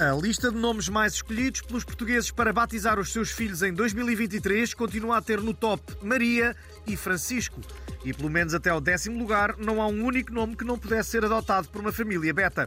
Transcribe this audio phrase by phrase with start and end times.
[0.00, 4.72] A lista de nomes mais escolhidos pelos portugueses para batizar os seus filhos em 2023
[4.72, 6.56] continua a ter no top Maria
[6.86, 7.60] e Francisco.
[8.02, 11.10] E pelo menos até ao décimo lugar não há um único nome que não pudesse
[11.10, 12.66] ser adotado por uma família beta.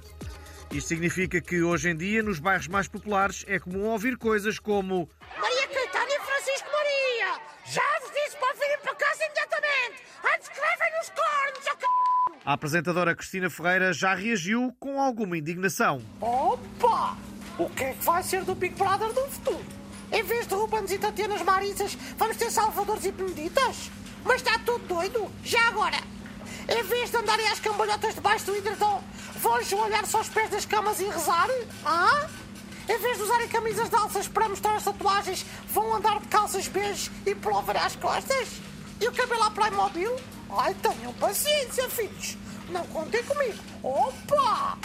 [0.72, 5.10] Isto significa que hoje em dia, nos bairros mais populares, é comum ouvir coisas como
[12.46, 16.02] a apresentadora Cristina Ferreira já reagiu com alguma indignação.
[16.20, 17.18] Opa!
[17.58, 19.66] O que é que vai ser do Big Brother do futuro?
[20.12, 23.90] Em vez de Rubens e Tatianas Marissas, vamos ter Salvadores e Beneditas?
[24.26, 25.32] Mas está tudo doido?
[25.44, 25.98] Já agora!
[26.68, 29.04] Em vez de andarem às cambalhotas debaixo do hidratão,
[29.42, 31.48] vão ajoelhar-se aos pés das camas e rezar?
[31.86, 32.28] Ah?
[32.90, 36.68] Em vez de usarem camisas de alças para mostrar as tatuagens, vão andar de calças
[36.68, 38.50] beijo e pullover às costas?
[39.00, 40.16] E o cabelo à Playmobil?
[40.56, 42.38] Ai, tenham paciência, filhos!
[42.70, 43.58] Não contem comigo!
[43.82, 44.78] Opa!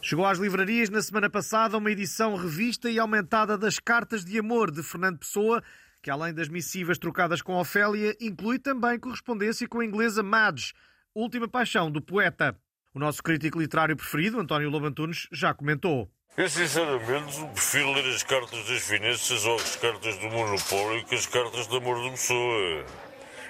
[0.00, 4.70] Chegou às livrarias na semana passada uma edição revista e aumentada das Cartas de Amor
[4.70, 5.62] de Fernando Pessoa,
[6.00, 10.72] que além das missivas trocadas com Ofélia, inclui também correspondência com a inglesa Madge,
[11.14, 12.56] última paixão do poeta.
[12.94, 16.08] O nosso crítico literário preferido, António Lobo Antunes, já comentou.
[16.34, 21.26] Eu sinceramente prefiro ler as cartas das finanças ou as cartas do monopólio que as
[21.26, 22.86] cartas de amor de pessoa.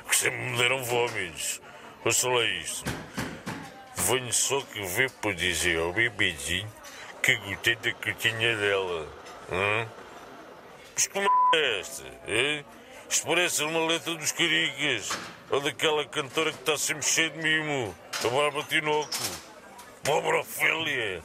[0.08, 1.60] Que sempre me deram vômitos.
[2.04, 2.90] Ouça lá isto.
[3.94, 6.68] Venho só que ver para dizer ao bebezinho
[7.22, 9.08] que gostei da cartinha dela.
[10.92, 12.02] Mas como é esta?
[12.26, 12.64] Hein?
[13.08, 15.16] Isto parece uma letra dos caricas.
[15.50, 17.94] Ou daquela cantora que está sempre cheia de mimo.
[18.24, 19.08] A Bárbara Tinoco.
[20.02, 21.22] Pobre Ofélia.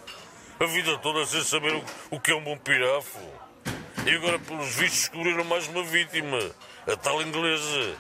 [0.60, 1.84] A vida toda sem saber o,
[2.16, 3.20] o que é um bom pirafo.
[4.06, 6.40] E agora, pelos vistos, descobriram mais uma vítima.
[6.92, 7.96] A tal inglesa.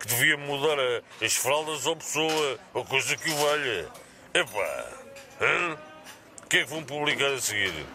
[0.00, 2.58] Que devia mudar a- as fraldas ou pessoa.
[2.74, 3.88] Ou coisa que o valha.
[4.34, 4.88] Epá.
[5.40, 5.78] Hã?
[6.44, 7.86] O que é que vão publicar a seguir?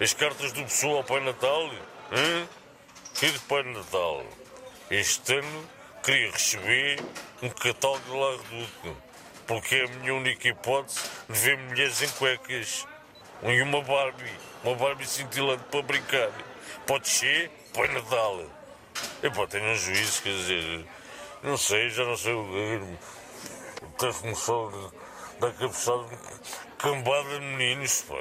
[0.00, 1.70] As cartas do pessoa ao Pai Natal?
[2.12, 2.46] Hã?
[3.18, 4.24] Querido Pai Natal,
[4.90, 5.68] este ano
[6.02, 7.00] queria receber
[7.42, 8.94] um catálogo de La
[9.46, 12.86] porque é a minha única hipótese de ver mulheres em cuecas.
[13.42, 16.30] E uma Barbie, uma Barbie cintilante para brincar.
[16.86, 18.44] Pode ser Pai Natal.
[19.22, 20.84] Epá, tenho um juízo, quer dizer,
[21.42, 23.84] não sei, já não sei o que.
[23.86, 26.04] Até começou a dar cabeçada
[26.76, 28.16] cambada de meninos, pá.